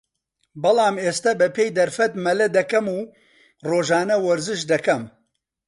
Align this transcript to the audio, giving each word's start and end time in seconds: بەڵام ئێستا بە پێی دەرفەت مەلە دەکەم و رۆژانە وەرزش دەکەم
بەڵام 0.61 0.95
ئێستا 1.03 1.31
بە 1.39 1.47
پێی 1.55 1.75
دەرفەت 1.77 2.13
مەلە 2.25 2.47
دەکەم 2.57 2.85
و 2.95 2.99
رۆژانە 3.69 4.17
وەرزش 4.25 4.61
دەکەم 4.71 5.03